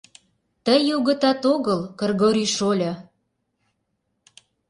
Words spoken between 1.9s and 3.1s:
Кыргорий шольо.